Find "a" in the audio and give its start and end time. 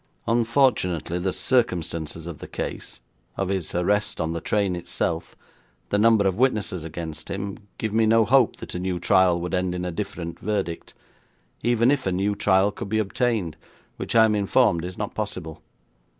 8.73-8.79, 9.85-9.91, 12.07-12.11